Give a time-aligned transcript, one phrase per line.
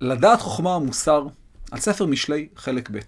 [0.00, 1.26] לדעת חוכמה ומוסר,
[1.72, 2.98] על ספר משלי, חלק ב'.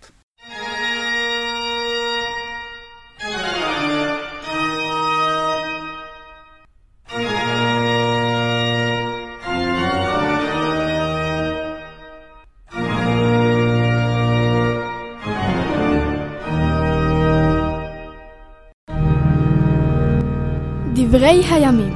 [20.93, 21.95] דברי הימים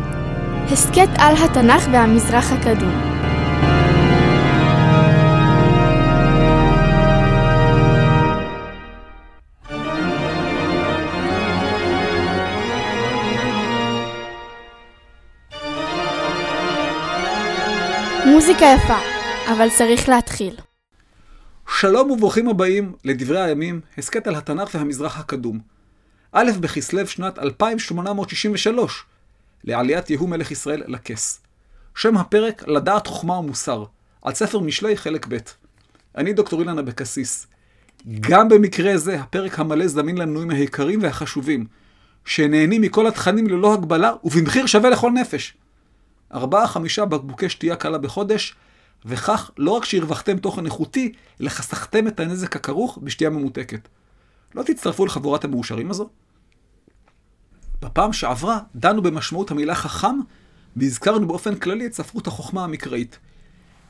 [0.72, 3.11] הסכת על התנ"ך והמזרח הקדום
[18.42, 18.98] מוזיקה יפה,
[19.52, 20.54] אבל צריך להתחיל.
[21.68, 25.58] שלום וברוכים הבאים לדברי הימים, הסכת על התנ"ך והמזרח הקדום.
[26.32, 29.04] א' בכסלו שנת 2863,
[29.64, 31.40] לעליית יהוא מלך ישראל לכס.
[31.94, 33.84] שם הפרק, לדעת חוכמה ומוסר,
[34.22, 35.36] על ספר משלי חלק ב'.
[36.16, 37.46] אני דוקטור אילן אבקסיס.
[38.20, 41.66] גם במקרה זה, הפרק המלא זמין למנויים היקרים והחשובים,
[42.24, 45.54] שנהנים מכל התכנים ללא הגבלה ובמחיר שווה לכל נפש.
[46.34, 48.54] ארבעה-חמישה בקבוקי שתייה קלה בחודש,
[49.04, 53.88] וכך לא רק שהרווחתם תוכן איכותי, אלא חסכתם את הנזק הכרוך בשתייה ממותקת.
[54.54, 56.08] לא תצטרפו לחבורת המאושרים הזו?
[57.82, 60.16] בפעם שעברה דנו במשמעות המילה חכם,
[60.76, 63.18] והזכרנו באופן כללי את ספרות החוכמה המקראית.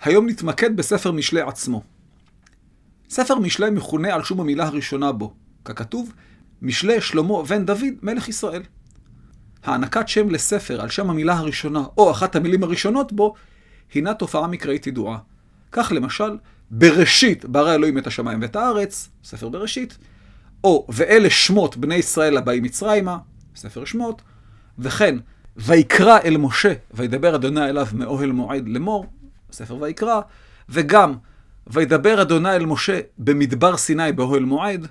[0.03, 1.83] היום נתמקד בספר משלי עצמו.
[3.11, 6.13] ספר משלי מכונה על שום המילה הראשונה בו, ככתוב,
[6.63, 8.63] משלי שלמה בן דוד, מלך ישראל.
[9.64, 13.34] הענקת שם לספר על שם המילה הראשונה, או אחת המילים הראשונות בו,
[13.94, 15.18] הינה תופעה מקראית ידועה.
[15.72, 16.36] כך למשל,
[16.70, 19.98] בראשית ברא אלוהים את השמיים ואת הארץ, ספר בראשית,
[20.64, 23.18] או ואלה שמות בני ישראל הבאים מצרימה,
[23.56, 24.22] ספר שמות,
[24.78, 25.16] וכן,
[25.56, 29.06] ויקרא אל משה, וידבר אדוני אליו מאוהל מועד לאמור,
[29.52, 30.20] ספר ויקרא,
[30.68, 31.14] וגם,
[31.66, 34.86] וידבר אדוני אל משה במדבר סיני באוהל מועד,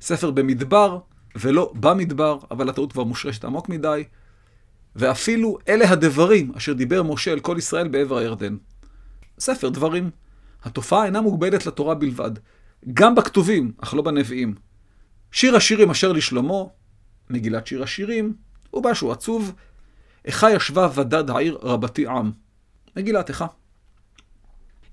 [0.00, 0.98] ספר במדבר,
[1.34, 4.04] ולא במדבר, אבל הטעות כבר מושרשת עמוק מדי.
[4.96, 8.56] ואפילו אלה הדברים אשר דיבר משה אל כל ישראל בעבר הירדן.
[9.38, 10.10] ספר דברים.
[10.64, 12.30] התופעה אינה מוגבלת לתורה בלבד,
[12.94, 14.54] גם בכתובים, אך לא בנביאים.
[15.32, 16.62] שיר השירים אשר לשלמה,
[17.30, 18.34] מגילת שיר השירים,
[18.72, 19.54] ובשו עצוב,
[20.24, 22.32] איכה ישבה ודד העיר רבתי עם.
[22.96, 23.46] מגילת איכה.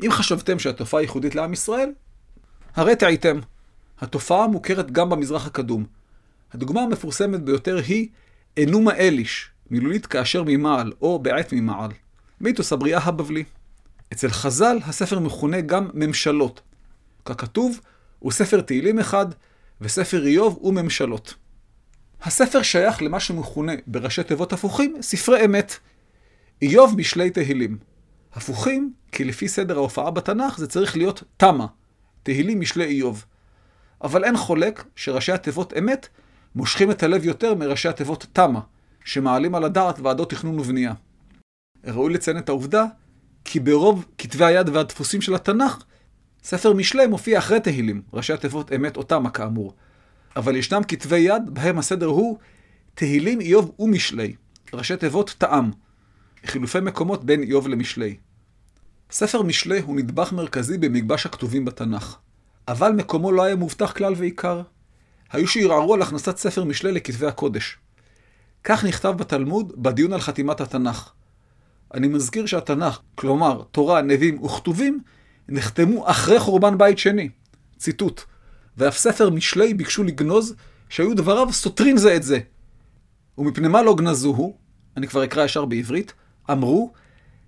[0.04, 1.90] אם חשבתם שהתופעה ייחודית לעם ישראל,
[2.76, 3.40] הרי טעיתם.
[4.02, 5.86] התופעה מוכרת גם במזרח הקדום.
[6.54, 8.08] הדוגמה המפורסמת ביותר היא
[8.64, 11.92] אנומה אליש, מילולית כאשר ממעל או בעת ממעל.
[12.42, 13.44] מיתוס הבריאה הבבלי.
[14.14, 16.62] אצל חז"ל הספר מכונה גם ממשלות.
[17.26, 17.80] ככתוב,
[18.20, 19.26] הוא ספר תהילים אחד,
[19.82, 21.34] וספר איוב וממשלות.
[22.24, 25.74] הספר שייך למה שמכונה בראשי תיבות הפוכים ספרי אמת.
[26.62, 27.78] איוב משלי תהילים.
[28.34, 31.66] הפוכים, כי לפי סדר ההופעה בתנ"ך זה צריך להיות תמה,
[32.24, 33.26] תהילים משלי איוב.
[34.04, 36.08] אבל אין חולק שראשי התיבות אמת
[36.56, 38.60] מושכים את הלב יותר מראשי התיבות תמה,
[39.06, 40.94] שמעלים על הדעת ועדות תכנון ובנייה.
[41.86, 42.86] ראוי לציין את העובדה
[43.46, 45.84] כי ברוב כתבי היד והדפוסים של התנ"ך,
[46.44, 49.74] ספר משלי מופיע אחרי תהילים, ראשי התיבות אמת או תמה כאמור.
[50.36, 52.38] אבל ישנם כתבי יד בהם הסדר הוא
[52.94, 54.36] תהילים איוב ומשלי,
[54.74, 55.72] ראשי תיבות טעם,
[56.46, 58.16] חילופי מקומות בין איוב למשלי.
[59.12, 62.18] ספר משלי הוא נדבך מרכזי במגבש הכתובים בתנ"ך,
[62.68, 64.62] אבל מקומו לא היה מובטח כלל ועיקר.
[65.31, 67.78] היו שערערו על הכנסת ספר משלי לכתבי הקודש.
[68.64, 71.12] כך נכתב בתלמוד בדיון על חתימת התנ"ך.
[71.94, 75.00] אני מזכיר שהתנ"ך, כלומר תורה, נביאים וכתובים,
[75.50, 77.30] נחתמו אחרי חורבן בית שני.
[77.78, 78.22] ציטוט:
[78.78, 80.56] ואף ספר משלי ביקשו לגנוז,
[80.90, 82.40] שהיו דבריו סותרים זה את זה.
[83.38, 84.58] ומפני מה לא גנזוהו,
[84.97, 86.14] אני כבר אקרא ישר בעברית,
[86.52, 86.94] אמרו,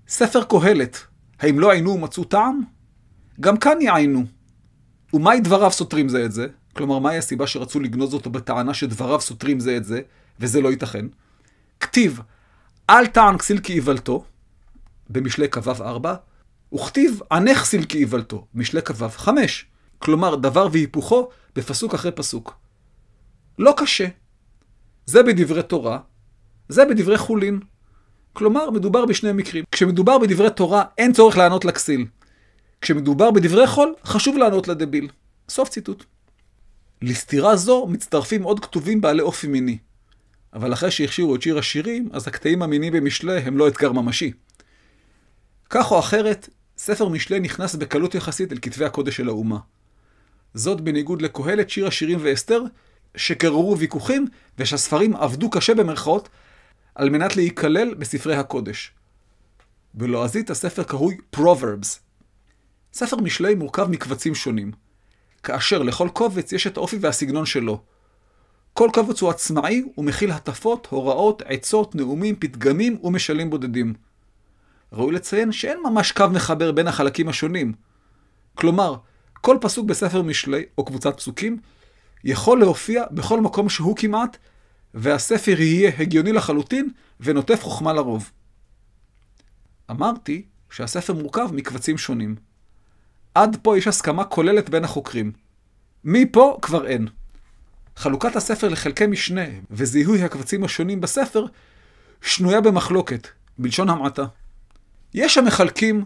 [0.08, 0.98] ספר קהלת,
[1.40, 2.62] האם לא עיינו ומצאו טעם?
[3.40, 4.26] גם כאן יעיינו.
[5.14, 6.48] ומהי דבריו סותרים זה את זה?
[6.74, 10.02] כלומר, מהי הסיבה שרצו לגנוז אותו בטענה שדבריו סותרים זה את זה,
[10.40, 11.06] וזה לא ייתכן?
[11.80, 12.20] כתיב,
[12.90, 14.26] אל טען כסיל כאיוולתו,
[15.10, 16.16] במשלי כ"ו 4,
[16.74, 19.66] וכתיב, ענך כסיל כאיוולתו, משלי כ"ו 5.
[20.00, 22.56] כלומר, דבר והיפוכו בפסוק אחרי פסוק.
[23.60, 24.08] לא קשה.
[25.06, 26.00] זה בדברי תורה,
[26.70, 27.60] זה בדברי חולין.
[28.34, 29.64] כלומר, מדובר בשני מקרים.
[29.72, 32.06] כשמדובר בדברי תורה, אין צורך לענות לכסיל.
[32.82, 35.10] כשמדובר בדברי חול, חשוב לענות לדביל.
[35.50, 36.06] סוף ציטוט.
[37.04, 39.78] לסתירה זו מצטרפים עוד כתובים בעלי אופי מיני.
[40.54, 44.32] אבל אחרי שהכשירו את שיר השירים, אז הקטעים המיניים במשלי הם לא אתגר ממשי.
[45.70, 49.60] כך או אחרת, ספר משלי נכנס בקלות יחסית אל כתבי הקודש של האומה.
[50.54, 52.64] זאת בניגוד לקהלת, שיר השירים ואסתר,
[53.16, 54.28] שקררו ויכוחים
[54.58, 56.30] ושהספרים עבדו קשה במרכאות
[56.96, 58.92] על מנת להיכלל בספרי הקודש.
[59.94, 62.00] בלועזית הספר קרוי Proverbs.
[62.94, 64.72] ספר משלי מורכב מקבצים שונים,
[65.44, 67.82] כאשר לכל קובץ יש את האופי והסגנון שלו.
[68.74, 73.94] כל קובץ הוא עצמאי ומכיל הטפות, הוראות, עצות, נאומים, פתגמים ומשלים בודדים.
[74.94, 77.74] ראוי לציין שאין ממש קו מחבר בין החלקים השונים.
[78.56, 78.96] כלומר,
[79.42, 81.60] כל פסוק בספר משלי, או קבוצת פסוקים,
[82.24, 84.38] יכול להופיע בכל מקום שהוא כמעט,
[84.94, 86.90] והספר יהיה הגיוני לחלוטין
[87.20, 88.32] ונוטף חוכמה לרוב.
[89.92, 92.36] אמרתי שהספר מורכב מקבצים שונים.
[93.36, 95.32] עד פה יש הסכמה כוללת בין החוקרים.
[96.04, 97.08] מפה כבר אין.
[97.96, 101.46] חלוקת הספר לחלקי משנה וזיהוי הקבצים השונים בספר
[102.22, 103.28] שנויה במחלוקת,
[103.58, 104.26] בלשון המעטה.
[105.14, 106.06] יש המחלקים,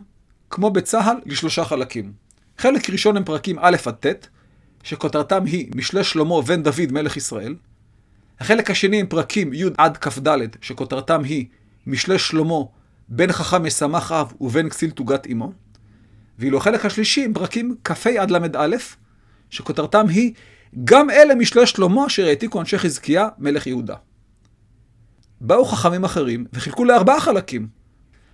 [0.50, 2.14] כמו בצה"ל, לשלושה חלקים.
[2.58, 4.28] חלק ראשון הם פרקים א' עד ט',
[4.84, 7.56] שכותרתם היא משלי שלמה בן דוד מלך ישראל.
[8.40, 11.46] החלק השני הם פרקים י' עד כ"ד, שכותרתם היא
[11.88, 12.60] משלי שלמה
[13.10, 15.52] בן חכם ישמח אב ובן כסיל תוגת אמו.
[16.39, 18.75] ואילו החלק השלישי פרקים כ"ה עד ל"א,
[19.50, 20.34] שכותרתם היא
[20.84, 23.95] גם אלה משלי שלמה אשר העתיקו אנשי חזקיה מלך יהודה.
[25.42, 27.68] באו חכמים אחרים וחילקו לארבעה חלקים.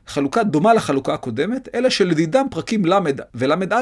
[0.07, 2.93] חלוקה דומה לחלוקה הקודמת, אלא שלדידם פרקים ל'
[3.35, 3.75] ול"א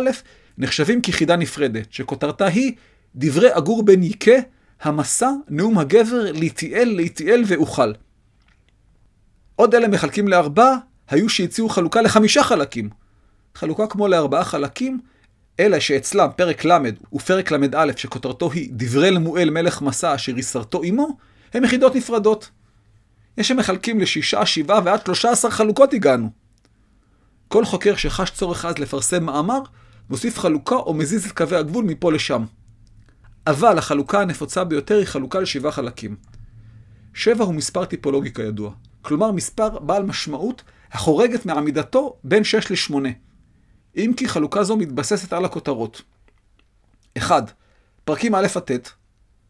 [0.58, 2.74] נחשבים כחידה נפרדת, שכותרתה היא
[3.16, 4.32] דברי אגור בן יקה,
[4.82, 7.94] המסע, נאום הגבר, ליטיאל, ליטיאל ואוכל.
[9.56, 10.78] עוד אלה מחלקים לארבעה,
[11.10, 12.90] היו שהציעו חלוקה לחמישה חלקים.
[13.56, 15.00] חלוקה כמו לארבעה חלקים,
[15.60, 16.72] אלא שאצלם פרק ל'
[17.14, 21.18] ופרק ל"א, שכותרתו היא דברי למואל מלך מסע אשר יסרתו עמו,
[21.54, 22.50] הם יחידות נפרדות.
[23.38, 26.30] יש שמחלקים לשישה, שבעה ועד שלושה עשר חלוקות הגענו.
[27.48, 29.60] כל חוקר שחש צורך אז לפרסם מאמר,
[30.10, 32.46] מוסיף חלוקה או מזיז את קווי הגבול מפה לשם.
[33.48, 36.16] אבל החלוקה הנפוצה ביותר היא חלוקה לשבעה חלקים.
[37.14, 38.72] שבע הוא מספר טיפולוגי כידוע,
[39.02, 43.10] כלומר מספר בעל משמעות החורגת מעמידתו בין שש לשמונה.
[43.98, 46.02] אם כי חלוקה זו מתבססת על הכותרות.
[47.18, 47.52] 1.
[48.06, 48.90] פרקים א' עד ט',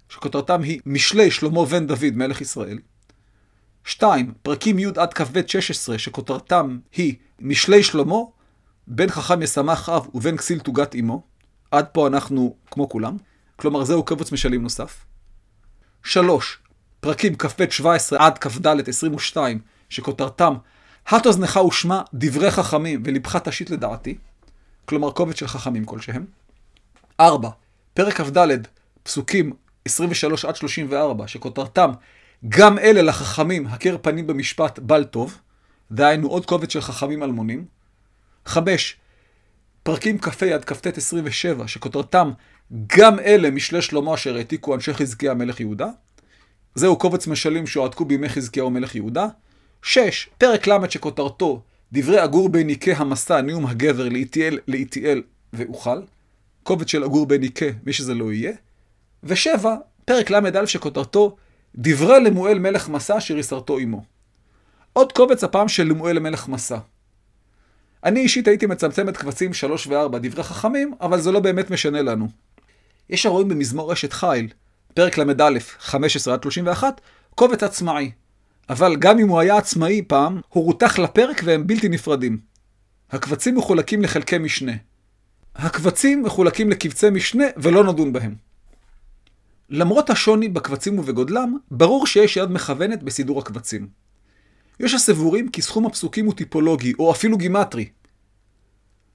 [0.10, 2.78] שכותרתם היא משלי שלמה בן דוד מלך ישראל.
[3.84, 4.34] 2.
[4.42, 8.16] פרקים י' עד כ"ב 16, שכותרתם היא משלי שלמה,
[8.88, 11.24] בן חכם ישמח אב ובן כסיל תוגת אמו.
[11.72, 13.18] עד פה אנחנו כמו כולם.
[13.56, 15.06] כלומר, זהו קבץ משלים נוסף.
[16.04, 16.58] 3.
[17.00, 19.60] פרקים כ"ב 17 עד כ"ד 22,
[19.90, 20.54] שכותרתם
[21.08, 24.18] הט אוזנך ושמע דברי חכמים ולבך תשית לדעתי.
[24.92, 26.26] כלומר, קובץ של חכמים כלשהם.
[27.20, 27.50] 4.
[27.94, 28.48] פרק כ"ד,
[29.04, 29.54] פסוקים
[29.86, 31.92] 23 עד 34, שכותרתם
[32.50, 35.38] גם אלה לחכמים הכר פנים במשפט בל טוב,
[35.92, 37.66] דהיינו עוד קובץ של חכמים אלמונים.
[38.46, 38.98] 5.
[39.84, 42.32] פרקים כ"ה עד כ"ט 27, שכותרתם
[42.98, 45.88] גם אלה משלי שלמה אשר העתיקו אנשי חזקיה מלך יהודה.
[46.76, 49.28] זהו קובץ משלים שהועתקו בימי חזקיהו מלך יהודה.
[49.82, 50.30] 6.
[50.38, 51.62] פרק ל' שכותרתו
[51.94, 55.24] דברי אגור בן יקה המסע, נאום הגבר, לאיטיאל, לאיטיאל
[55.54, 56.02] ואוכל.
[56.64, 58.52] קובץ של אגור בן יקה, מי שזה לא יהיה.
[59.24, 61.36] ושבע, פרק ל"א שכותרתו
[61.76, 64.04] דברי למואל מלך מסע אשר יסרתו עמו.
[64.94, 66.78] עוד קובץ הפעם של למואל מלך מסע.
[68.04, 72.02] אני אישית הייתי מצמצם את קבצים 3 ו-4 דברי חכמים, אבל זה לא באמת משנה
[72.02, 72.28] לנו.
[73.10, 74.48] יש הרואים במזמור אשת חיל,
[74.94, 77.02] פרק ל"א, 15 עד 31,
[77.36, 78.12] קובץ עצמאי.
[78.70, 82.40] אבל גם אם הוא היה עצמאי פעם, הוא רותח לפרק והם בלתי נפרדים.
[83.12, 84.72] הקבצים מחולקים לחלקי משנה.
[85.56, 88.36] הקבצים מחולקים לקבצי משנה ולא נדון בהם.
[89.70, 93.88] למרות השוני בקבצים ובגודלם, ברור שיש יד מכוונת בסידור הקבצים.
[94.80, 97.90] יש הסבורים כי סכום הפסוקים הוא טיפולוגי, או אפילו גימטרי.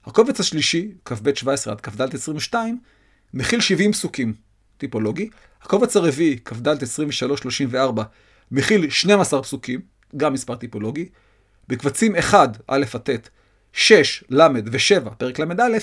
[0.05, 2.79] הקובץ השלישי, כ"ב 17 עד כ"ד 22,
[3.33, 4.33] מכיל 70 פסוקים,
[4.77, 5.29] טיפולוגי.
[5.61, 8.01] הקובץ הרביעי, כ"ד 23-34,
[8.51, 9.81] מכיל 12 פסוקים,
[10.17, 11.09] גם מספר טיפולוגי.
[11.67, 13.29] בקבצים 1, א' עד ט',
[13.73, 15.77] 6, ל' ו-7, פרק ל"א,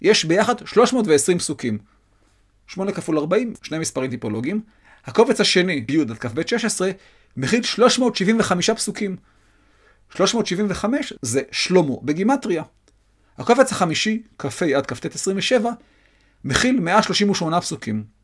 [0.00, 1.78] יש ביחד 320 פסוקים.
[2.66, 4.60] 8 כפול 40, שני מספרים טיפולוגיים.
[5.06, 6.90] הקובץ השני, י' עד כ"ב 16,
[7.36, 9.16] מכיל 375 פסוקים.
[10.16, 12.62] 375 זה שלמה בגימטריה.
[13.38, 15.70] הקובץ החמישי, כ"ה עד כ"ט 27,
[16.44, 18.17] מכיל 138 פסוקים.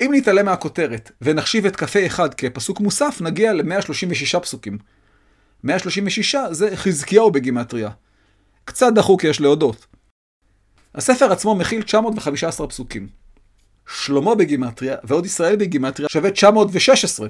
[0.00, 4.78] אם נתעלם מהכותרת ונחשיב את כ"ה אחד כפסוק מוסף, נגיע ל-136 פסוקים.
[5.64, 7.90] 136 זה חזקיהו בגימטריה.
[8.64, 9.86] קצת דחוק יש להודות.
[10.94, 13.08] הספר עצמו מכיל 915 פסוקים.
[13.88, 17.28] שלמה בגימטריה ועוד ישראל בגימטריה שווה 916.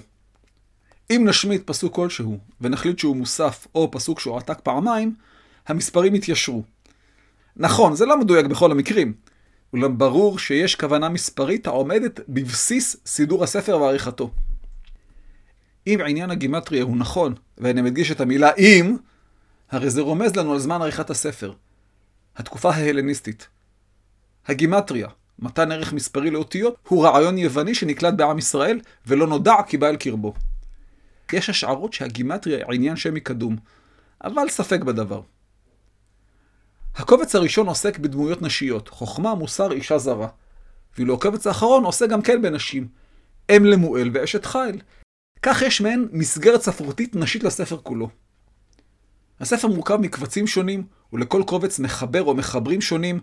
[1.11, 5.15] אם נשמיט פסוק כלשהו ונחליט שהוא מוסף או פסוק שהועתק פעמיים,
[5.69, 6.63] המספרים יתיישרו.
[7.57, 9.15] נכון, זה לא מדויק בכל המקרים,
[9.73, 14.31] אולם ברור שיש כוונה מספרית העומדת בבסיס סידור הספר ועריכתו.
[15.87, 18.97] אם עניין הגימטריה הוא נכון, ואני מדגיש את המילה אם,
[19.71, 21.53] הרי זה רומז לנו על זמן עריכת הספר.
[22.37, 23.49] התקופה ההלניסטית.
[24.47, 25.09] הגימטריה,
[25.39, 29.97] מתן ערך מספרי לאותיות, הוא רעיון יווני שנקלט בעם ישראל, ולא נודע כי בא אל
[29.97, 30.35] קרבו.
[31.33, 33.57] יש השערות שהגימטריה עניין שמי קדום,
[34.25, 35.21] אבל ספק בדבר.
[36.97, 40.29] הקובץ הראשון עוסק בדמויות נשיות, חוכמה, מוסר, אישה זרה.
[40.97, 42.89] ואילו הקובץ האחרון עוסק גם כן בנשים,
[43.57, 44.81] אם למואל ואשת חיל.
[45.43, 48.09] כך יש מעין מסגרת ספרותית נשית לספר כולו.
[49.41, 53.21] הספר מורכב מקבצים שונים, ולכל קובץ מחבר או מחברים שונים,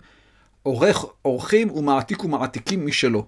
[0.64, 3.26] עורך, עורכים ומעתיק ומעתיקים משלו.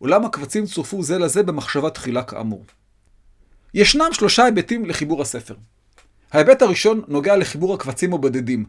[0.00, 2.64] אולם הקבצים צורפו זה לזה במחשבה תחילה כאמור.
[3.74, 5.54] ישנם שלושה היבטים לחיבור הספר.
[6.32, 8.64] ההיבט הראשון נוגע לחיבור הקבצים הבודדים.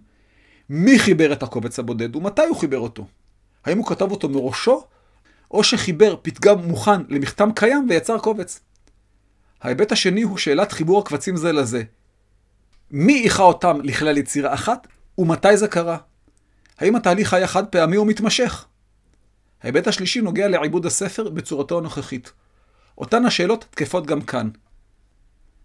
[0.69, 3.07] מי חיבר את הקובץ הבודד ומתי הוא חיבר אותו?
[3.65, 4.83] האם הוא כתב אותו מראשו,
[5.51, 8.59] או שחיבר פתגם מוכן למכתם קיים ויצר קובץ?
[9.61, 11.83] ההיבט השני הוא שאלת חיבור הקבצים זה לזה.
[12.91, 15.97] מי איכה אותם לכלל יצירה אחת, ומתי זה קרה?
[16.77, 18.65] האם התהליך היה חד פעמי או מתמשך?
[19.63, 22.31] ההיבט השלישי נוגע לעיבוד הספר בצורתו הנוכחית.
[22.97, 24.49] אותן השאלות תקפות גם כאן.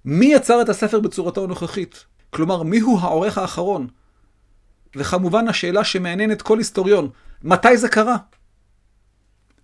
[0.05, 2.05] מי יצר את הספר בצורתו הנוכחית?
[2.31, 3.89] כלומר, מיהו העורך האחרון?
[4.97, 7.11] וכמובן השאלה שמעניינת כל היסטוריון,
[7.43, 8.17] מתי זה קרה?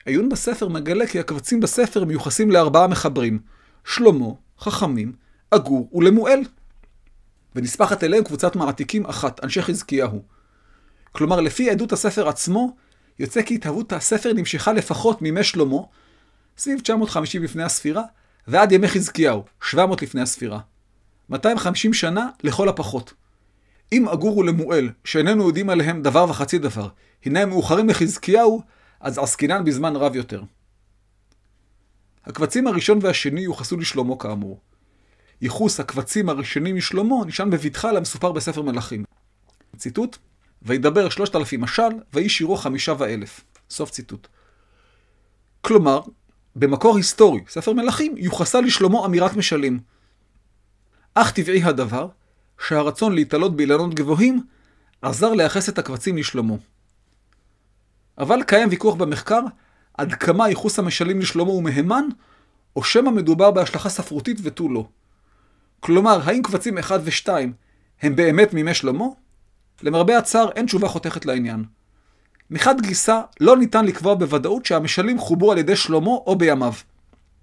[0.04, 3.38] עיון בספר מגלה כי הקבצים בספר מיוחסים לארבעה מחברים,
[3.84, 4.26] שלמה,
[4.58, 5.12] חכמים,
[5.50, 6.40] אגור ולמואל.
[7.56, 10.22] ונספחת אליהם קבוצת מעתיקים אחת, אנשי חזקיהו.
[11.12, 12.76] כלומר, לפי עדות הספר עצמו,
[13.18, 15.78] יוצא כי התהוות הספר נמשכה לפחות מימי שלמה,
[16.58, 18.02] סביב 950 לפני הספירה,
[18.48, 20.60] ועד ימי חזקיהו, 700 לפני הספירה.
[21.30, 23.12] 250 שנה לכל הפחות.
[23.92, 26.88] אם אגור ולמואל, שאיננו יודעים עליהם דבר וחצי דבר,
[27.24, 28.62] הנה הם מאוחרים לחזקיהו,
[29.00, 30.42] אז עסקינן בזמן רב יותר.
[32.24, 34.60] הקבצים הראשון והשני יוחסו לשלמה כאמור.
[35.40, 39.04] ייחוס הקבצים הראשונים משלמה נשען בבטחה על המסופר בספר מלכים.
[39.76, 40.18] ציטוט:
[40.62, 43.44] וידבר שלושת אלפים משל, ויהי שירו חמישה ואלף.
[43.70, 44.28] סוף ציטוט.
[45.60, 46.00] כלומר,
[46.56, 49.80] במקור היסטורי, ספר מלכים, יוחסה לשלמה אמירת משלים.
[51.14, 52.08] אך טבעי הדבר,
[52.68, 54.42] שהרצון להתעלות באילנות גבוהים,
[55.02, 56.54] עזר לייחס את הקבצים לשלמה.
[58.18, 59.40] אבל קיים ויכוח במחקר
[59.94, 62.04] עד כמה ייחוס המשלים לשלמה הוא מהימן,
[62.76, 64.88] או שמא מדובר בהשלכה ספרותית ותו לא.
[65.80, 67.28] כלומר, האם קבצים 1 ו-2
[68.02, 69.04] הם באמת מימי שלמה?
[69.82, 71.64] למרבה הצער, אין תשובה חותכת לעניין.
[72.50, 76.72] מחד גיסה, לא ניתן לקבוע בוודאות שהמשלים חוברו על ידי שלמה או בימיו.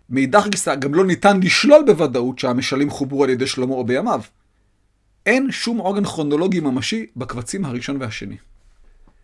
[0.09, 4.21] מאידך גיסה, גם לא ניתן לשלול בוודאות שהמשלים חוברו על ידי שלמה או בימיו.
[5.27, 8.37] אין שום עוגן כרונולוגי ממשי בקבצים הראשון והשני.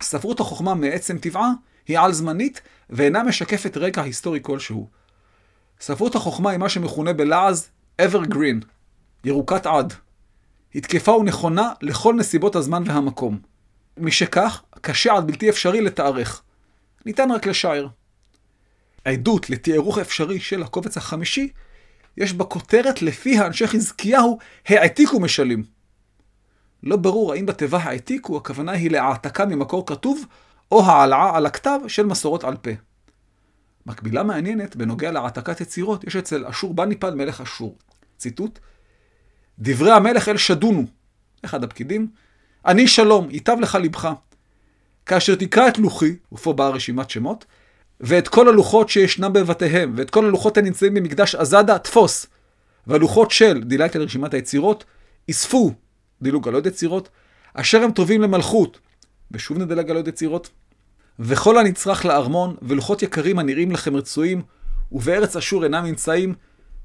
[0.02, 1.50] ספרות החוכמה מעצם טבעה
[1.86, 4.88] היא על-זמנית ואינה משקפת רקע היסטורי כלשהו.
[5.80, 7.68] ספרות החוכמה היא מה שמכונה בלעז
[8.02, 8.64] evergreen,
[9.24, 9.94] ירוקת עד.
[10.74, 13.38] היא תקפה ונכונה לכל נסיבות הזמן והמקום.
[13.98, 16.42] משכך, קשה עד בלתי אפשרי לתארך.
[17.06, 17.88] ניתן רק לשער.
[19.04, 21.48] עדות לתיארוך אפשרי של הקובץ החמישי,
[22.16, 25.73] יש בכותרת לפיה אנשי חזקיהו העתיקו משלים.
[26.84, 30.24] לא ברור האם בתיבה העתיקו הכוונה היא להעתקה ממקור כתוב,
[30.72, 32.70] או העלאה על הכתב של מסורות על פה.
[33.86, 37.76] מקבילה מעניינת בנוגע להעתקת יצירות יש אצל אשור בניפד מלך אשור.
[38.16, 38.58] ציטוט:
[39.58, 40.84] דברי המלך אל שדונו,
[41.44, 42.08] אחד הפקידים,
[42.66, 44.12] אני שלום, ייטב לך לבך.
[45.06, 47.44] כאשר תקרא את לוחי, ופה באה רשימת שמות,
[48.00, 52.26] ואת כל הלוחות שישנם בבתיהם, ואת כל הלוחות הנמצאים במקדש עזדה, תפוס.
[52.86, 54.84] והלוחות של, דילגת רשימת היצירות,
[55.30, 55.72] אספו,
[56.22, 57.08] דילוג על עוד יצירות,
[57.54, 58.80] אשר הם טובים למלכות,
[59.30, 60.50] ושוב נדלג על עוד יצירות,
[61.18, 64.42] וכל הנצרך לארמון, ולוחות יקרים הנראים לכם רצויים,
[64.92, 66.34] ובארץ אשור אינם נמצאים,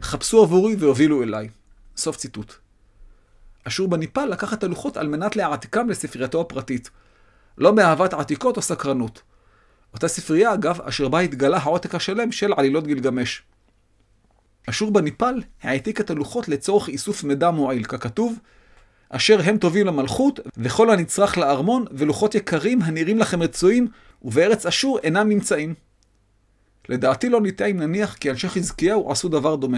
[0.02, 1.50] חפשו עבורי והובילו אליי.
[1.98, 2.54] סוף ציטוט.
[3.64, 6.90] אשור בניפל לקח את הלוחות על מנת להעתיקם לספרייתו הפרטית.
[7.58, 9.22] לא מאהבת עתיקות או סקרנות.
[9.94, 13.44] אותה ספרייה, אגב, אשר בה התגלה העותק השלם של עלילות גילגמש.
[14.70, 18.40] אשור בניפל העתיק את הלוחות לצורך איסוף מידע מועיל, ככתוב,
[19.10, 23.88] אשר הם טובים למלכות, וכל הנצרך לארמון, ולוחות יקרים הנראים לכם רצויים,
[24.22, 25.74] ובארץ אשור אינם נמצאים.
[26.90, 29.78] לדעתי לא ניתן אם נניח כי אנשי חזקיהו עשו דבר דומה.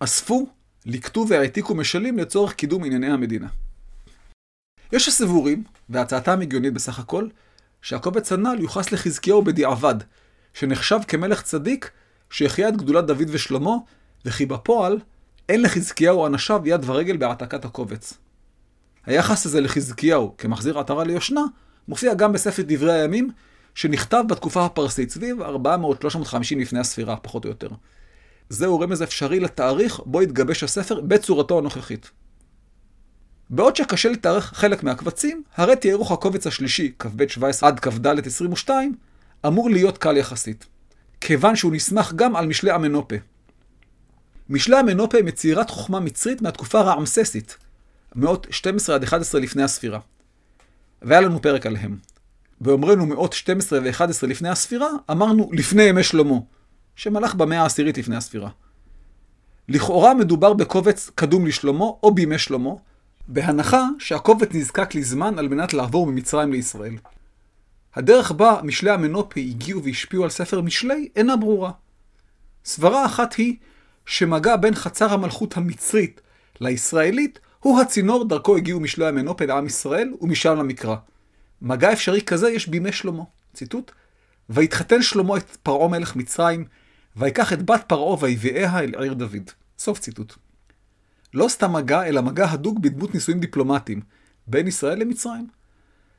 [0.00, 0.46] אספו,
[0.86, 3.48] לקטו והעתיקו משלים לצורך קידום ענייני המדינה.
[4.92, 7.28] יש הסבורים, והצעתם הגיונית בסך הכל,
[7.82, 9.94] שהקובץ הנ"ל יוחס לחזקיהו בדיעבד,
[10.54, 11.90] שנחשב כמלך צדיק
[12.30, 13.76] שהחיה את גדולת דוד ושלמה,
[14.24, 14.98] וכי בפועל
[15.48, 18.14] אין לחזקיהו אנשיו יד ורגל בהעתקת הקובץ.
[19.06, 21.42] היחס הזה לחזקיהו כמחזיר עטרה ליושנה,
[21.88, 23.30] מופיע גם בספר דברי הימים,
[23.74, 25.46] שנכתב בתקופה הפרסית, סביב 400-350
[26.56, 27.68] לפני הספירה, פחות או יותר.
[28.48, 32.10] זהו רמז אפשרי לתאריך בו התגבש הספר בצורתו הנוכחית.
[33.50, 38.94] בעוד שקשה לתארך חלק מהקבצים, הרי תיארוך הקובץ השלישי, כ"ב 17 עד כ"ד 22,
[39.46, 40.66] אמור להיות קל יחסית,
[41.20, 43.16] כיוון שהוא נסמך גם על משלי המנופה.
[44.48, 47.56] משלי המנופה יצירת חוכמה מצרית מהתקופה הרעמססית,
[48.14, 49.98] מאות 12 עד 11 לפני הספירה.
[51.02, 51.98] והיה לנו פרק עליהם.
[52.60, 56.38] באומרנו מאות 12 ו-11 לפני הספירה, אמרנו לפני ימי שלמה,
[56.96, 58.50] שמלך במאה העשירית לפני הספירה.
[59.68, 62.70] לכאורה מדובר בקובץ קדום לשלמה או בימי שלמה,
[63.28, 66.96] בהנחה שהקובץ נזקק לזמן על מנת לעבור ממצרים לישראל.
[67.94, 71.70] הדרך בה משלי המנופה הגיעו והשפיעו על ספר משלי אינה ברורה.
[72.64, 73.56] סברה אחת היא
[74.08, 76.20] שמגע בין חצר המלכות המצרית
[76.60, 80.96] לישראלית הוא הצינור דרכו הגיעו משלי המנופה לעם ישראל ומשם למקרא.
[81.62, 83.22] מגע אפשרי כזה יש בימי שלמה.
[83.54, 83.92] ציטוט:
[84.50, 86.64] ויתחתן שלמה את פרעה מלך מצרים,
[87.16, 89.50] ויקח את בת פרעה ויביאיה אל עיר דוד.
[89.78, 90.34] סוף ציטוט.
[91.34, 94.00] לא סתם מגע, אלא מגע הדוק בדמות נישואים דיפלומטיים,
[94.46, 95.46] בין ישראל למצרים.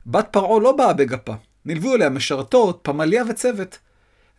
[0.06, 3.78] בת פרעה לא באה בגפה, נלוו אליה משרתות, פמליה וצוות,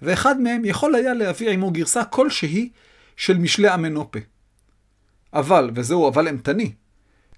[0.01, 2.69] ואחד מהם יכול היה להביא עמו גרסה כלשהי
[3.21, 4.19] של משלי המנופה.
[5.33, 6.71] אבל, וזהו אבל אימתני,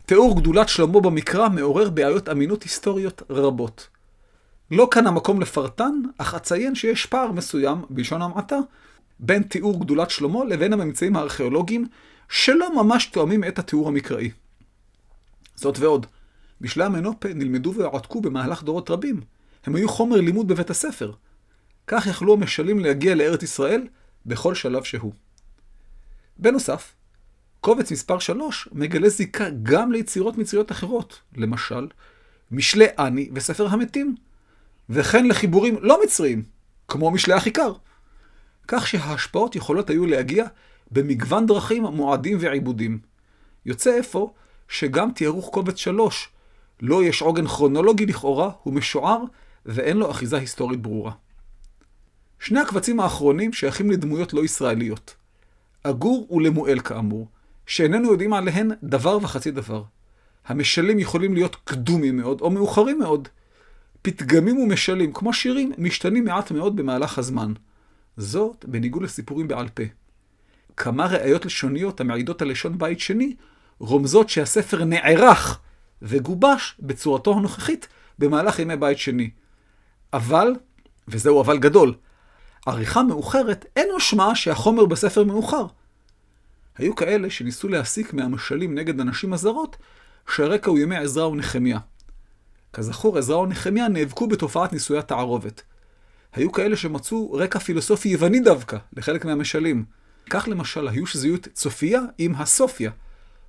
[0.05, 3.87] תיאור גדולת שלמה במקרא מעורר בעיות אמינות היסטוריות רבות.
[4.71, 8.57] לא כאן המקום לפרטן, אך אציין שיש פער מסוים, בלשון המעטה,
[9.19, 11.87] בין תיאור גדולת שלמה לבין הממצאים הארכיאולוגיים
[12.29, 14.31] שלא ממש תואמים את התיאור המקראי.
[15.55, 16.05] זאת ועוד,
[16.61, 19.21] משלי המנופה נלמדו והועתקו במהלך דורות רבים.
[19.65, 21.11] הם היו חומר לימוד בבית הספר.
[21.87, 23.87] כך יכלו המשלים להגיע לארץ ישראל
[24.25, 25.13] בכל שלב שהוא.
[26.37, 26.95] בנוסף,
[27.61, 31.87] קובץ מספר 3 מגלה זיקה גם ליצירות מצריות אחרות, למשל,
[32.51, 34.15] משלי אני וספר המתים,
[34.89, 36.43] וכן לחיבורים לא מצריים,
[36.87, 37.73] כמו משלי החיכר.
[38.67, 40.45] כך שההשפעות יכולות היו להגיע
[40.91, 42.99] במגוון דרכים, מועדים ועיבודים.
[43.65, 44.29] יוצא אפוא
[44.67, 46.29] שגם תיארוך קובץ 3
[46.81, 49.23] לא יש עוגן כרונולוגי לכאורה, הוא משוער
[49.65, 51.11] ואין לו אחיזה היסטורית ברורה.
[52.39, 55.15] שני הקבצים האחרונים שייכים לדמויות לא ישראליות.
[55.83, 57.27] אגור ולמואל כאמור,
[57.65, 59.83] שאיננו יודעים עליהן דבר וחצי דבר.
[60.45, 63.27] המשלים יכולים להיות קדומים מאוד או מאוחרים מאוד.
[64.01, 67.53] פתגמים ומשלים, כמו שירים, משתנים מעט מאוד במהלך הזמן.
[68.17, 69.83] זאת בניגוד לסיפורים בעל פה.
[70.77, 73.35] כמה ראיות לשוניות המעידות על לשון בית שני,
[73.79, 75.59] רומזות שהספר נערך
[76.01, 77.87] וגובש בצורתו הנוכחית
[78.19, 79.29] במהלך ימי בית שני.
[80.13, 80.53] אבל,
[81.07, 81.93] וזהו אבל גדול,
[82.65, 85.65] עריכה מאוחרת אין משמעה שהחומר בספר מאוחר.
[86.77, 89.77] היו כאלה שניסו להסיק מהמשלים נגד הנשים הזרות,
[90.35, 91.79] שהרקע הוא ימי עזרא ונחמיה.
[92.73, 95.61] כזכור, עזרא ונחמיה נאבקו בתופעת נישואי התערובת.
[96.33, 99.85] היו כאלה שמצאו רקע פילוסופי יווני דווקא, לחלק מהמשלים.
[100.29, 102.91] כך למשל היו שזיהו את צופיה עם הסופיה,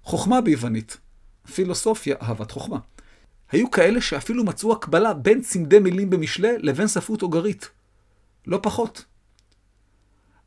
[0.03, 0.97] חוכמה ביוונית.
[1.55, 2.79] פילוסופיה, אהבת חוכמה.
[3.53, 7.71] היו כאלה שאפילו מצאו הקבלה בין צמדי מילים במשלי לבין ספרות אוגרית.
[8.47, 9.05] לא פחות.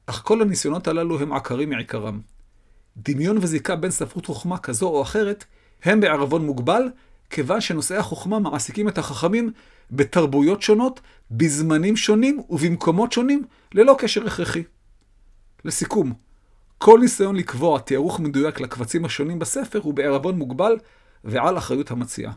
[0.05, 2.21] אך כל הניסיונות הללו הם עקרים מעיקרם.
[2.97, 5.45] דמיון וזיקה בין ספרות חוכמה כזו או אחרת
[5.83, 6.83] הם בערבון מוגבל,
[7.29, 9.51] כיוון שנושאי החוכמה מעסיקים את החכמים
[9.91, 14.63] בתרבויות שונות, בזמנים שונים ובמקומות שונים, ללא קשר הכרחי.
[15.65, 16.13] לסיכום,
[16.77, 20.77] כל ניסיון לקבוע תיארוך מדויק לקבצים השונים בספר הוא בערבון מוגבל
[21.23, 22.31] ועל אחריות המציע.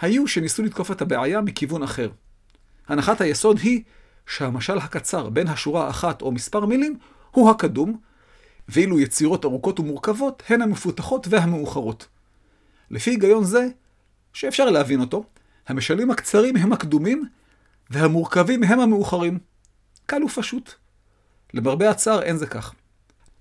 [0.00, 2.10] היו שניסו לתקוף את הבעיה מכיוון אחר.
[2.88, 3.82] הנחת היסוד היא
[4.26, 6.98] שהמשל הקצר בין השורה האחת או מספר מילים
[7.30, 7.98] הוא הקדום,
[8.68, 12.06] ואילו יצירות ארוכות ומורכבות הן המפותחות והמאוחרות.
[12.90, 13.66] לפי היגיון זה,
[14.32, 15.24] שאפשר להבין אותו,
[15.68, 17.24] המשלים הקצרים הם הקדומים,
[17.90, 19.38] והמורכבים הם המאוחרים.
[20.06, 20.74] קל ופשוט.
[21.54, 22.74] למרבה הצער אין זה כך.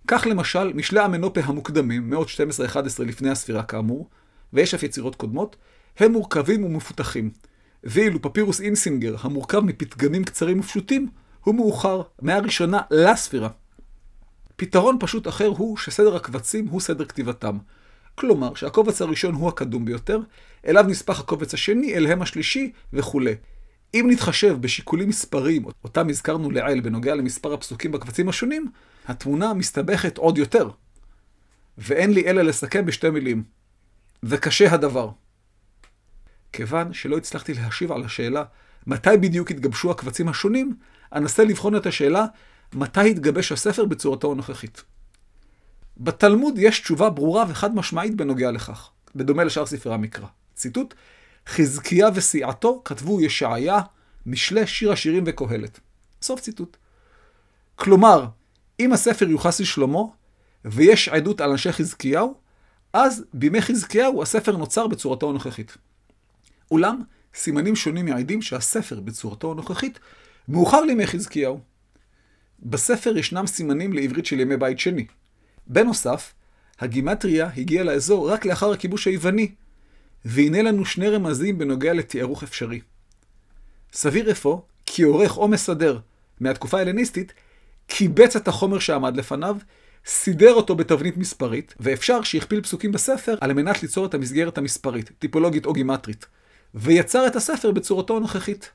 [0.08, 4.10] כך למשל, משלי המנופה המוקדמים, מאות 12-11 לפני הספירה כאמור,
[4.54, 5.56] ויש אף יצירות קודמות,
[5.98, 7.32] הם מורכבים ומפותחים.
[7.84, 11.10] ואילו פפירוס אינסינגר, המורכב מפתגמים קצרים ופשוטים,
[11.44, 13.50] הוא מאוחר, מהראשונה לספירה.
[14.56, 17.58] פתרון פשוט אחר הוא שסדר הקבצים הוא סדר כתיבתם.
[18.16, 20.20] כלומר, שהקובץ הראשון הוא הקדום ביותר,
[20.68, 23.36] אליו נספח הקובץ השני, אליהם השלישי וכולי.
[23.94, 28.72] אם נתחשב בשיקולים מספריים, אותם הזכרנו לעיל בנוגע למספר הפסוקים בקבצים השונים,
[29.08, 30.70] התמונה מסתבכת עוד יותר.
[31.78, 33.44] ואין לי אלא לסכם בשתי מילים.
[34.24, 35.10] וקשה הדבר.
[36.54, 38.44] כיוון שלא הצלחתי להשיב על השאלה
[38.88, 40.76] מתי בדיוק התגבשו הקבצים השונים,
[41.16, 42.26] אנסה לבחון את השאלה
[42.74, 44.84] מתי התגבש הספר בצורתו הנוכחית.
[45.98, 50.28] בתלמוד יש תשובה ברורה וחד משמעית בנוגע לכך, בדומה לשאר ספרי המקרא.
[50.56, 50.94] ציטוט:
[51.48, 53.80] חזקיה וסיעתו כתבו ישעיה,
[54.26, 55.80] משלי, שיר השירים וקהלת.
[56.22, 56.78] סוף ציטוט.
[57.76, 58.26] כלומר,
[58.80, 60.02] אם הספר יוחס לשלמה,
[60.66, 62.36] ויש עדות על אנשי חזקיהו,
[62.94, 65.78] אז, בימי חזקיהו, הספר נוצר בצורתו הנוכחית.
[66.74, 67.02] אולם,
[67.36, 70.00] סימנים שונים מעידים שהספר בצורתו הנוכחית
[70.48, 71.60] מאוחר לימי חזקיהו.
[72.60, 75.06] בספר ישנם סימנים לעברית של ימי בית שני.
[75.68, 76.34] בנוסף,
[76.80, 79.52] הגימטריה הגיעה לאזור רק לאחר הכיבוש היווני,
[80.26, 82.82] והנה לנו שני רמזים בנוגע לתיארוך אפשרי.
[83.94, 86.00] סביר אפוא כי עורך או מסדר
[86.40, 87.34] מהתקופה ההלניסטית
[87.88, 89.58] קיבץ את החומר שעמד לפניו,
[90.06, 95.66] סידר אותו בתבנית מספרית, ואפשר שהכפיל פסוקים בספר על מנת ליצור את המסגרת המספרית, טיפולוגית
[95.66, 96.26] או גימטרית,
[96.74, 98.72] ויצר את הספר בצורתו הנוכחית.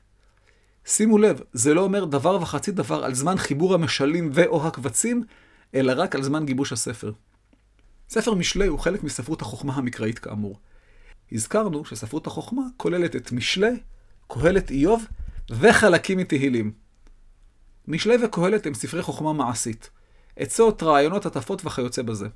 [0.85, 5.23] שימו לב, זה לא אומר דבר וחצי דבר על זמן חיבור המשלים ו/או הקבצים,
[5.75, 7.11] אלא רק על זמן גיבוש הספר.
[8.09, 10.59] ספר משלי הוא חלק מספרות החוכמה המקראית כאמור.
[11.31, 13.79] הזכרנו שספרות החוכמה כוללת את משלי,
[14.27, 15.05] קהלת איוב
[15.49, 16.71] וחלקים מתהילים.
[17.87, 19.89] משלי וקהלת הם ספרי חוכמה מעשית.
[20.35, 22.27] עצות, רעיונות, הטפות וכיוצא בזה.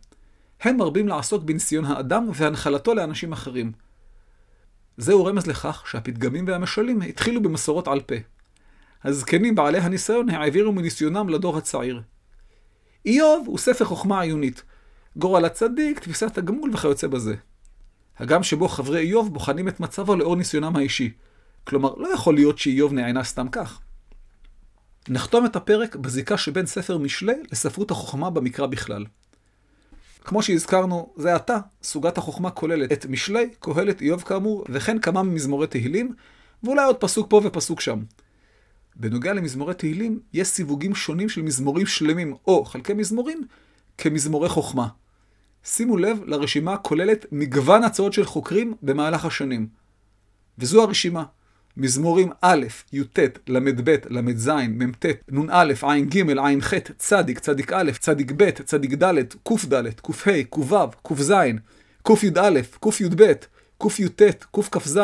[0.61, 3.71] הם מרבים לעסוק בניסיון האדם והנחלתו לאנשים אחרים.
[4.97, 8.15] זהו רמז לכך שהפתגמים והמשלים התחילו במסורות על פה.
[9.03, 12.01] הזקנים בעלי הניסיון העבירו מניסיונם לדור הצעיר.
[13.05, 14.63] איוב הוא ספר חוכמה עיונית.
[15.15, 17.35] גורל הצדיק, תפיסת הגמול וכיוצא בזה.
[18.17, 21.11] הגם שבו חברי איוב בוחנים את מצבו לאור ניסיונם האישי.
[21.63, 23.79] כלומר, לא יכול להיות שאיוב נענה סתם כך.
[25.09, 29.05] נחתום את הפרק בזיקה שבין ספר משלי לספרות החוכמה במקרא בכלל.
[30.25, 35.67] כמו שהזכרנו, זה עתה, סוגת החוכמה כוללת את משלי, קהלת, איוב כאמור, וכן כמה ממזמורי
[35.67, 36.13] תהילים,
[36.63, 37.99] ואולי עוד פסוק פה ופסוק שם.
[38.95, 43.41] בנוגע למזמורי תהילים, יש סיווגים שונים של מזמורים שלמים, או חלקי מזמורים,
[43.97, 44.87] כמזמורי חוכמה.
[45.63, 49.67] שימו לב לרשימה הכוללת מגוון הצעות של חוקרים במהלך השנים.
[50.57, 51.23] וזו הרשימה.
[51.77, 58.93] מזמורים א', י"ט, ל"ב, ל"ז, מ"ט, נ"א, ע"ג, ע"ח, צדיק, צדיק א', צדיק ב', צדיק
[58.93, 59.83] ד', קד,
[60.23, 61.33] קה, קו"ו, קז,
[62.03, 63.33] קי"א, קי"ב,
[63.79, 64.99] קי"ט, קכ"ז,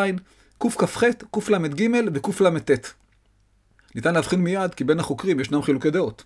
[0.58, 2.72] קכ"ח, קל"ג וקל"ט.
[3.96, 6.24] ניתן להבחין מיד כי בין החוקרים ישנם חילוקי דעות.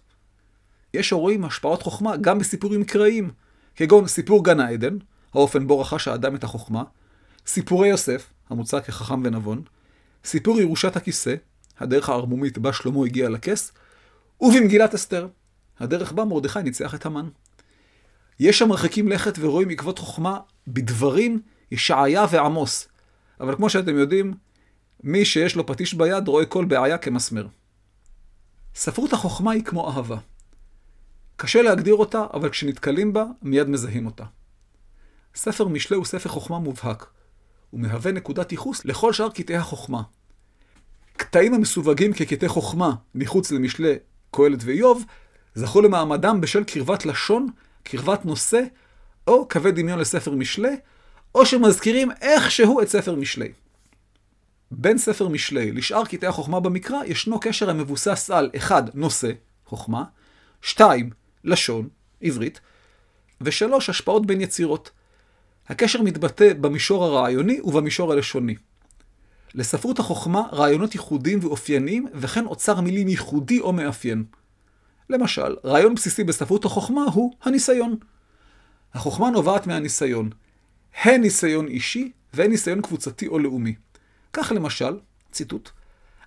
[0.94, 3.32] יש הרואים השפעות חוכמה גם בסיפורים מקראיים,
[3.76, 4.98] כגון סיפור גן העדן,
[5.34, 6.84] האופן בו רכש האדם את החוכמה,
[7.48, 9.62] סיפורי יוסף, המוצע כחכם ונבון,
[10.26, 11.36] סיפור ירושת הכיסא,
[11.80, 13.72] הדרך הערמומית בה שלמה הגיע לכס,
[14.42, 15.28] ובמגילת אסתר,
[15.80, 17.30] הדרך בה מרדכי ניצח את המן.
[18.40, 22.88] יש שם מרחיקים לכת ורואים עקבות חוכמה בדברים ישעיה ועמוס,
[23.40, 24.34] אבל כמו שאתם יודעים,
[25.04, 27.48] מי שיש לו פטיש ביד רואה כל בעיה כמסמר.
[28.76, 30.18] ספרות החוכמה היא כמו אהבה.
[31.36, 34.24] קשה להגדיר אותה, אבל כשנתקלים בה, מיד מזהים אותה.
[35.36, 37.06] ספר משלי הוא ספר חוכמה מובהק.
[37.74, 40.02] הוא מהווה נקודת ייחוס לכל שאר קטעי החוכמה.
[41.18, 43.96] קטעים המסווגים כקטעי חוכמה מחוץ למשלי
[44.32, 45.06] קהלת ואיוב,
[45.56, 47.48] זכו למעמדם בשל קרבת לשון,
[47.84, 48.62] קרבת נושא,
[49.28, 50.76] או קווי דמיון לספר משלי,
[51.36, 53.52] או שמזכירים איכשהו את ספר משלי.
[54.72, 58.96] בין ספר משלי לשאר קטעי החוכמה במקרא, ישנו קשר המבוסס על 1.
[58.96, 59.32] נושא,
[59.66, 60.04] חוכמה,
[60.62, 61.10] 2.
[61.44, 61.90] לשון,
[62.22, 62.60] עברית,
[63.42, 63.76] ו-3.
[63.90, 64.92] השפעות בין יצירות.
[65.68, 68.56] הקשר מתבטא במישור הרעיוני ובמישור הלשוני.
[69.56, 74.24] לספרות החוכמה רעיונות ייחודיים ואופייניים, וכן אוצר מילים ייחודי או מאפיין.
[75.10, 77.96] למשל, רעיון בסיסי בספרות החוכמה הוא הניסיון.
[78.94, 80.30] החוכמה נובעת מהניסיון,
[81.04, 83.76] הן ניסיון אישי והן ניסיון קבוצתי או לאומי.
[84.34, 85.00] כך למשל,
[85.32, 85.70] ציטוט,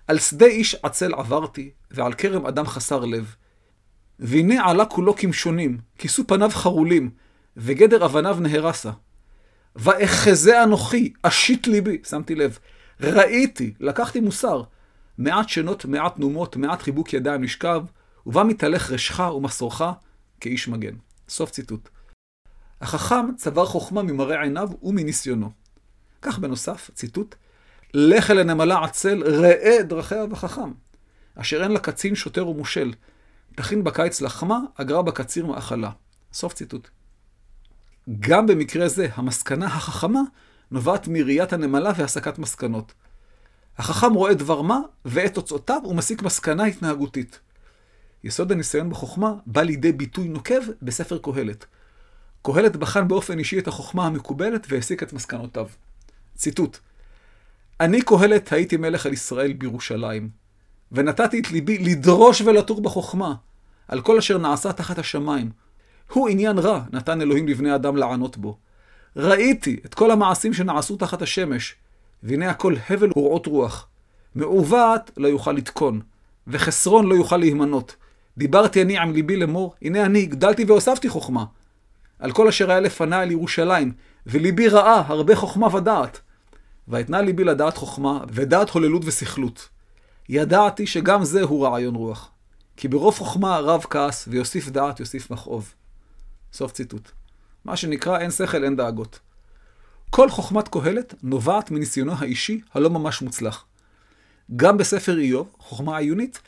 [0.07, 3.35] על שדה איש עצל עברתי, ועל כרם אדם חסר לב.
[4.19, 7.09] והנה עלה כולו כמשונים, כיסו פניו חרולים,
[7.57, 8.91] וגדר אבניו נהרסה.
[9.77, 12.59] ואחזה אנוכי, אשית ליבי, שמתי לב,
[13.01, 14.63] ראיתי, לקחתי מוסר,
[15.17, 17.81] מעט שנות, מעט נומות, מעט חיבוק ידיים נשכב,
[18.25, 19.81] ובה מתהלך רשך ומסורך
[20.39, 20.95] כאיש מגן.
[21.29, 21.89] סוף ציטוט.
[22.81, 25.49] החכם צבר חוכמה ממראה עיניו ומניסיונו.
[26.21, 27.35] כך בנוסף, ציטוט,
[27.93, 30.71] לך אל הנמלה עצל, ראה דרכיה וחכם.
[31.35, 32.93] אשר אין לה קצין שוטר ומושל.
[33.55, 35.91] תכין בקיץ לחמה, אגרה בקציר מאכלה.
[36.33, 36.89] סוף ציטוט.
[38.19, 40.21] גם במקרה זה, המסקנה החכמה
[40.71, 42.93] נובעת מראיית הנמלה והסקת מסקנות.
[43.77, 47.39] החכם רואה דבר מה, ואת תוצאותיו הוא מסיק מסקנה התנהגותית.
[48.23, 51.65] יסוד הניסיון בחוכמה בא לידי ביטוי נוקב בספר קהלת.
[52.41, 55.67] קהלת בחן באופן אישי את החוכמה המקובלת והסיק את מסקנותיו.
[56.35, 56.77] ציטוט:
[57.79, 60.29] אני קהלת הייתי מלך על ישראל בירושלים,
[60.91, 63.35] ונתתי את ליבי לדרוש ולתור בחוכמה,
[63.87, 65.51] על כל אשר נעשה תחת השמיים,
[66.13, 68.57] הוא עניין רע, נתן אלוהים לבני אדם לענות בו.
[69.15, 71.75] ראיתי את כל המעשים שנעשו תחת השמש,
[72.23, 73.87] והנה הכל הבל ורעות רוח.
[74.35, 76.01] מעוות לא יוכל לתקון,
[76.47, 77.95] וחסרון לא יוכל להימנות.
[78.37, 81.45] דיברתי אני עם ליבי לאמור, הנה אני הגדלתי והוספתי חוכמה.
[82.19, 83.91] על כל אשר היה לפניי על ירושלים,
[84.25, 86.19] וליבי ראה הרבה חוכמה ודעת.
[86.87, 89.69] ואתנה ליבי לדעת חוכמה, ודעת הוללות וסכלות.
[90.29, 92.31] ידעתי שגם זה הוא רעיון רוח.
[92.77, 95.73] כי ברוב חוכמה רב כעס, ויוסיף דעת יוסיף מכאוב.
[96.53, 97.11] סוף ציטוט.
[97.65, 99.19] מה שנקרא אין שכל אין דאגות.
[100.09, 103.65] כל חוכמת קהלת נובעת מניסיונו האישי הלא ממש מוצלח.
[104.55, 106.39] גם בספר איוב, חוכמה עיונית,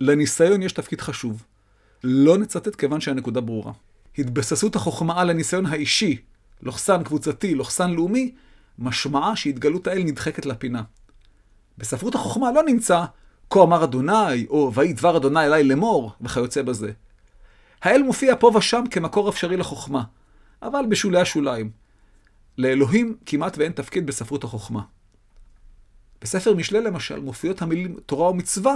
[0.00, 1.42] לניסיון יש תפקיד חשוב.
[2.04, 3.72] לא נצטט כיוון שהנקודה ברורה.
[4.18, 6.16] התבססות החוכמה על הניסיון האישי,
[6.62, 8.34] לוחסן קבוצתי, לוחסן לאומי,
[8.78, 10.82] משמעה שהתגלות האל נדחקת לפינה.
[11.78, 13.04] בספרות החוכמה לא נמצא
[13.50, 16.92] כה אמר אדוני, או ויהי דבר אדוני אליי לאמור, וכיוצא בזה.
[17.82, 20.02] האל מופיע פה ושם כמקור אפשרי לחוכמה,
[20.62, 21.70] אבל בשולי השוליים.
[22.58, 24.82] לאלוהים כמעט ואין תפקיד בספרות החוכמה.
[26.22, 28.74] בספר משלי למשל מופיעות המילים תורה ומצווה,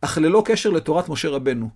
[0.00, 1.70] אך ללא קשר לתורת משה רבנו.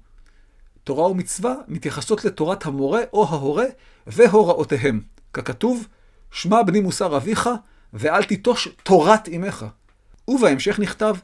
[0.84, 3.64] תורה ומצווה מתייחסות לתורת המורה או ההורה
[4.06, 5.00] והוראותיהם,
[5.32, 5.86] ככתוב,
[6.30, 7.50] שמע בני מוסר אביך,
[7.92, 9.66] ואל תיטוש תורת אמך.
[10.28, 11.16] ובהמשך נכתב,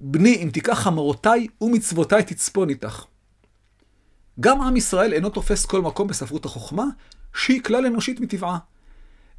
[0.00, 3.04] בני אם תיקח חמורותיי ומצוותיי תצפון איתך.
[4.40, 6.84] גם עם ישראל אינו תופס כל מקום בספרות החוכמה,
[7.34, 8.58] שהיא כלל אנושית מטבעה.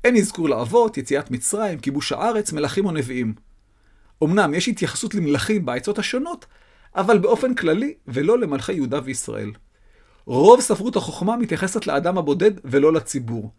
[0.03, 3.33] אין אזכור לאבות, יציאת מצרים, כיבוש הארץ, מלכים או נביאים.
[4.23, 6.45] אמנם יש התייחסות למלכים בעצות השונות,
[6.95, 9.51] אבל באופן כללי, ולא למלכי יהודה וישראל.
[10.25, 13.51] רוב ספרות החוכמה מתייחסת לאדם הבודד ולא לציבור.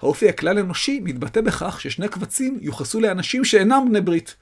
[0.00, 4.36] האופי הכלל אנושי מתבטא בכך ששני קבצים יוחסו לאנשים שאינם בני ברית.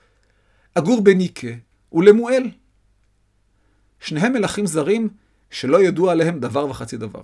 [0.75, 1.49] אגור בניקה
[1.93, 2.51] ולמואל.
[4.01, 5.09] שניהם מלכים זרים
[5.55, 7.23] שלא ידעו עליהם דבר וחצי דבר.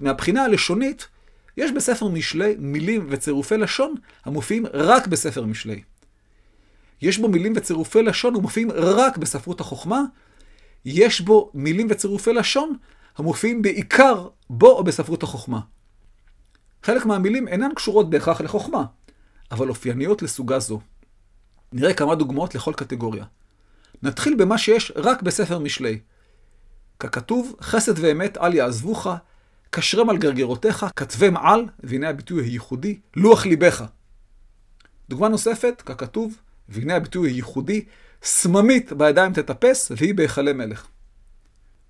[0.00, 1.08] מהבחינה הלשונית,
[1.56, 5.82] יש בספר משלי מילים וצירופי לשון המופיעים רק בספר משלי.
[7.02, 10.02] יש בו מילים וצירופי לשון המופיעים רק בספרות החוכמה,
[10.84, 12.76] יש בו מילים וצירופי לשון
[13.16, 15.60] המופיעים בעיקר בו או בספרות החוכמה.
[16.82, 18.84] חלק מהמילים אינן קשורות בהכרח לחוכמה,
[19.50, 20.80] אבל אופייניות לסוגה זו.
[21.72, 23.24] נראה כמה דוגמאות לכל קטגוריה.
[24.02, 25.98] נתחיל במה שיש רק בספר משלי.
[27.00, 29.06] ככתוב, חסד ואמת אל יעזבוך,
[29.70, 33.84] קשרם על גרגרותיך, כתבם על, והנה הביטוי הייחודי, לוח ליבך.
[35.08, 37.84] דוגמה נוספת, ככתוב, והנה הביטוי הייחודי,
[38.22, 40.86] סממית בידיים תטפס, והיא בהיכלי מלך.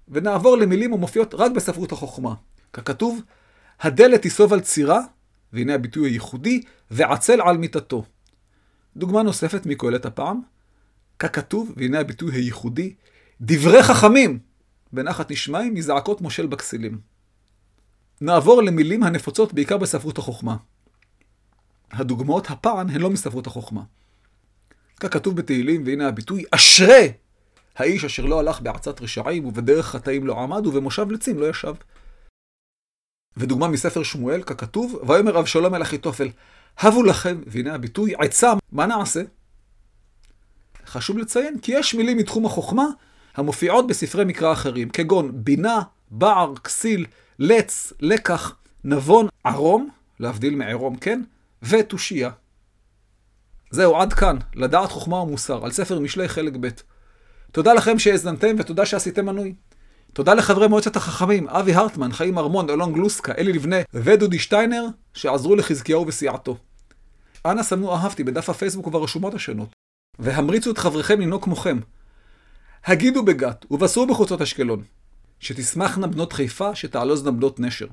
[0.09, 2.35] ונעבור למילים המופיעות רק בספרות החוכמה.
[2.73, 3.23] ככתוב,
[3.81, 5.01] הדלת תיסוב על צירה,
[5.53, 8.05] והנה הביטוי הייחודי, ועצל על מיטתו.
[8.97, 10.41] דוגמה נוספת מקהלת הפעם,
[11.19, 12.95] ככתוב, והנה הביטוי הייחודי,
[13.41, 14.39] דברי חכמים,
[14.95, 16.99] בנחת נשמעים מזעקות מושל בכסילים.
[18.21, 20.57] נעבור למילים הנפוצות בעיקר בספרות החוכמה.
[21.93, 23.83] הדוגמאות הפעם הן לא מספרות החוכמה.
[25.01, 27.13] ככתוב בתהילים, והנה הביטוי, אשרי
[27.77, 31.75] האיש אשר לא הלך בעצת רשעים ובדרך חטאים לא עמד ובמושב לצים לא ישב.
[33.37, 36.29] ודוגמה מספר שמואל, ככתוב, ויאמר אבשלום אל אחיתופל,
[36.79, 39.23] הבו לכם, והנה הביטוי, עצה, מה נעשה?
[40.87, 42.87] חשוב לציין כי יש מילים מתחום החוכמה
[43.35, 47.07] המופיעות בספרי מקרא אחרים, כגון בינה, בער, כסיל,
[47.39, 49.89] לץ, לקח, נבון, ערום,
[50.21, 51.23] להבדיל מערום, כן?
[51.63, 52.31] ותושייה.
[53.71, 56.69] זהו, עד כאן, לדעת חוכמה ומוסר, על ספר משלי חלק ב'.
[57.53, 59.55] תודה לכם שהאזנתם ותודה שעשיתם מנוי.
[60.13, 65.57] תודה לחברי מועצת החכמים, אבי הרטמן, חיים ארמון, אלון גלוסקה, אלי לבנה ודודי שטיינר, שעזרו
[65.57, 66.57] לחזקיהו וסיעתו.
[67.47, 69.69] אנא סמנו אהבתי בדף הפייסבוק וברשומות השונות,
[70.19, 71.79] והמריצו את חבריכם לנהוג כמוכם.
[72.87, 74.83] הגידו בגת, ובשרו בחוצות אשקלון,
[75.41, 77.87] שתשמחנה בנות חיפה, שתעלוזנה בנות נשר.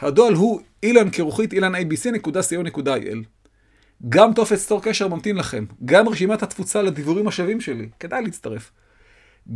[0.00, 3.18] הדואל הוא אילן כרוכית אילן abc.co.il.
[4.08, 8.72] גם טופס צור קשר ממתין לכם, גם רשימת התפוצה לדיבורים השווים שלי, כדאי להצטרף.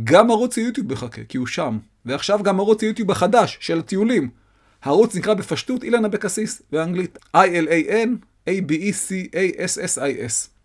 [0.03, 1.77] גם ערוץ היוטיוב מחכה, כי הוא שם.
[2.05, 4.29] ועכשיו גם ערוץ היוטיוב החדש, של הטיולים.
[4.81, 8.09] הערוץ נקרא בפשטות אילן אבקסיס, באנגלית I-L-A-N
[8.49, 10.56] A-B-E-C-A-S-S-I-S.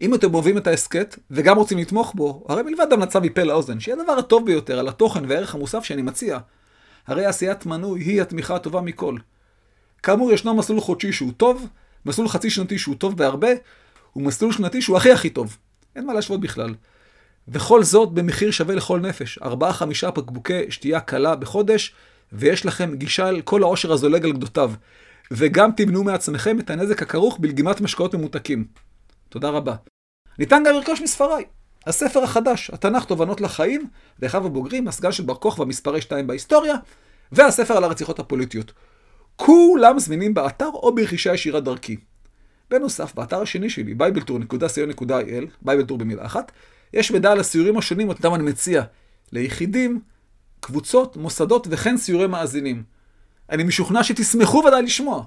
[0.00, 3.94] אם אתם אוהבים את ההסכת, וגם רוצים לתמוך בו, הרי מלבד המלצה מפה לאוזן, שהיא
[3.94, 6.38] הדבר הטוב ביותר על התוכן והערך המוסף שאני מציע,
[7.06, 9.16] הרי עשיית מנוי היא התמיכה הטובה מכל.
[10.02, 11.66] כאמור, ישנו מסלול חודשי שהוא טוב,
[12.06, 13.48] מסלול חצי שנתי שהוא טוב בהרבה,
[14.16, 15.56] ומסלול שנתי שהוא הכי הכי טוב.
[15.96, 16.74] אין מה להשוות בכלל.
[17.48, 19.44] וכל זאת במחיר שווה לכל נפש, 4-5
[20.10, 21.94] בקבוקי שתייה קלה בחודש,
[22.32, 24.72] ויש לכם גישה אל כל העושר הזולג על גדותיו.
[25.30, 28.64] וגם תמנעו מעצמכם את הנזק הכרוך בלגימת משקאות ממותקים.
[29.34, 29.74] תודה רבה.
[30.38, 31.44] ניתן גם לרכוש מספריי.
[31.86, 33.88] הספר החדש, התנ"ך תובנות לחיים,
[34.22, 36.74] לאחיו הבוגרים, הסגן של בר כוכבא מספרי 2 בהיסטוריה,
[37.32, 38.72] והספר על הרציחות הפוליטיות.
[39.36, 41.96] כולם זמינים באתר או ברכישה ישירה דרכי.
[42.70, 46.52] בנוסף, באתר השני שלי, bibletour.co.il, Bibletour במילה אחת,
[46.92, 48.82] יש מידע על הסיורים השונים אותם אני מציע
[49.32, 50.00] ליחידים,
[50.60, 52.82] קבוצות, מוסדות וכן סיורי מאזינים.
[53.50, 55.24] אני משוכנע שתשמחו ודאי לשמוע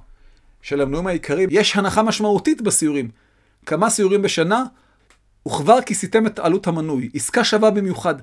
[0.62, 3.27] שלמנויים העיקריים יש הנחה משמעותית בסיורים.
[3.68, 4.64] כמה סיורים בשנה,
[5.48, 7.10] וכבר כיסיתם את עלות המנוי.
[7.14, 8.16] עסקה שווה במיוחד.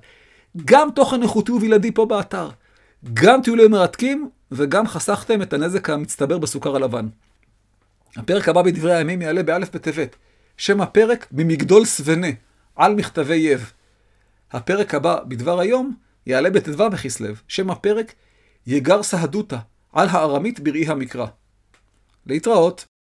[0.65, 2.51] גם תוכן איכותי ובלעדי פה באתר.
[3.15, 7.09] גם טיולים מרתקים, וגם חסכתם את הנזק המצטבר בסוכר הלבן.
[8.17, 10.17] הפרק הבא בדברי הימים יעלה באלף בטבת.
[10.57, 12.29] שם הפרק ממגדול סבנה,
[12.77, 13.73] על מכתבי יב.
[14.53, 15.95] הפרק הבא בדבר היום
[16.27, 17.35] יעלה בט"ו בכסלו.
[17.49, 18.13] שם הפרק
[18.67, 19.57] יגר סהדותא,
[19.93, 21.27] על הארמית בראי המקרא.
[22.27, 22.94] להתראות.